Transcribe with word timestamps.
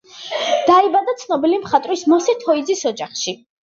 დაიბადა 0.69 1.15
ცნობილი 1.25 1.63
მხატვრის 1.69 2.09
მოსე 2.17 2.39
თოიძის 2.43 2.87
ოჯახში. 2.95 3.41